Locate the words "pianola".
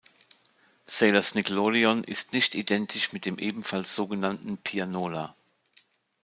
4.57-5.35